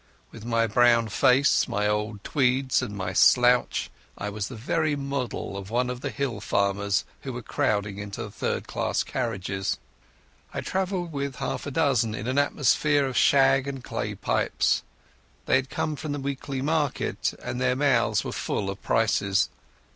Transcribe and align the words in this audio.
With 0.31 0.43
my 0.43 0.65
brown 0.65 1.09
face, 1.09 1.67
my 1.67 1.87
old 1.87 2.23
tweeds, 2.23 2.81
and 2.81 2.97
my 2.97 3.13
slouch, 3.13 3.91
I 4.17 4.29
was 4.31 4.47
the 4.47 4.55
very 4.55 4.95
model 4.95 5.55
of 5.55 5.69
one 5.69 5.91
of 5.91 6.01
the 6.01 6.09
hill 6.09 6.39
farmers 6.39 7.05
who 7.19 7.31
were 7.31 7.43
crowding 7.43 7.99
into 7.99 8.23
the 8.23 8.31
third 8.31 8.65
class 8.67 9.03
carriages. 9.03 9.77
I 10.55 10.61
travelled 10.61 11.11
with 11.11 11.35
half 11.35 11.67
a 11.67 11.71
dozen 11.71 12.15
in 12.15 12.25
an 12.25 12.39
atmosphere 12.39 13.05
of 13.05 13.15
shag 13.15 13.67
and 13.67 13.83
clay 13.83 14.15
pipes. 14.15 14.81
They 15.45 15.57
had 15.57 15.69
come 15.69 15.95
from 15.95 16.13
the 16.13 16.19
weekly 16.19 16.63
market, 16.63 17.35
and 17.43 17.61
their 17.61 17.75
mouths 17.75 18.23
were 18.23 18.31
full 18.31 18.71
of 18.71 18.81
prices. 18.81 19.49